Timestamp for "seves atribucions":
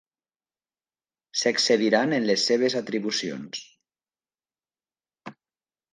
2.53-3.61